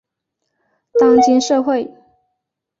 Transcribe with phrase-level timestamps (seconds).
[0.99, 1.93] 当今社会